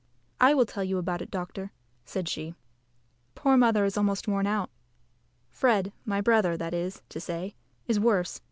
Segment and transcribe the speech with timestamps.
[0.39, 1.71] "I will tell you about it, doctor,"
[2.05, 2.55] said she.
[3.35, 4.71] "Poor mother is almost worn out.
[5.51, 7.53] Fred my brother, that is to say,
[7.85, 8.39] is worse.